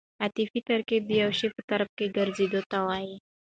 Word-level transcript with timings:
عطفي 0.25 0.59
ترکیب 0.69 1.01
د 1.07 1.11
یو 1.23 1.31
شي 1.39 1.47
په 1.55 1.61
طرف 1.69 1.89
ګرځېدو 2.17 2.61
ته 2.71 2.77
وایي. 2.85 3.15